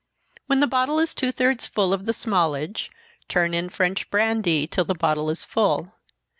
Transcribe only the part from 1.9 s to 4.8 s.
of the smallage, turn in French brandy,